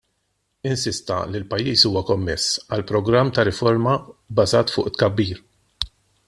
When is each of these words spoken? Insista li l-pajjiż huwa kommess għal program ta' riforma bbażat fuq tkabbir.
Insista 0.69 1.17
li 1.33 1.41
l-pajjiż 1.41 1.83
huwa 1.89 2.03
kommess 2.07 2.47
għal 2.77 2.85
program 2.93 3.31
ta' 3.37 3.45
riforma 3.51 3.95
bbażat 4.01 4.75
fuq 4.79 4.91
tkabbir. 4.97 5.45